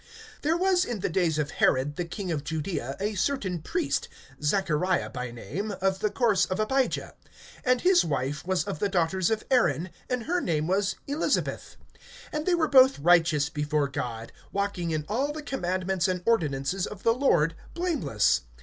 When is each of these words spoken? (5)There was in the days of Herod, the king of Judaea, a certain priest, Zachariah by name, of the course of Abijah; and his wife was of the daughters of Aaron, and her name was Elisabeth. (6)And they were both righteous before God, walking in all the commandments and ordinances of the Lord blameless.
(5)There 0.41 0.59
was 0.59 0.83
in 0.83 1.01
the 1.01 1.11
days 1.11 1.37
of 1.37 1.51
Herod, 1.51 1.95
the 1.95 2.05
king 2.05 2.31
of 2.31 2.43
Judaea, 2.43 2.97
a 2.99 3.13
certain 3.13 3.61
priest, 3.61 4.07
Zachariah 4.41 5.11
by 5.11 5.29
name, 5.29 5.69
of 5.79 5.99
the 5.99 6.09
course 6.09 6.45
of 6.45 6.59
Abijah; 6.59 7.13
and 7.63 7.81
his 7.81 8.03
wife 8.03 8.43
was 8.43 8.63
of 8.63 8.79
the 8.79 8.89
daughters 8.89 9.29
of 9.29 9.45
Aaron, 9.51 9.91
and 10.09 10.23
her 10.23 10.41
name 10.41 10.65
was 10.65 10.95
Elisabeth. 11.07 11.77
(6)And 12.33 12.45
they 12.47 12.55
were 12.55 12.67
both 12.67 12.97
righteous 12.97 13.49
before 13.49 13.87
God, 13.89 14.31
walking 14.51 14.89
in 14.89 15.05
all 15.07 15.31
the 15.31 15.43
commandments 15.43 16.07
and 16.07 16.23
ordinances 16.25 16.87
of 16.87 17.03
the 17.03 17.13
Lord 17.13 17.53
blameless. 17.75 18.41